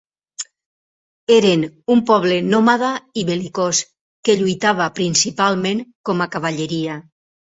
[1.35, 1.65] Eren
[1.95, 2.89] un poble nòmada
[3.23, 3.81] i bel·licós
[4.29, 6.97] que lluitava principalment com a cavalleria.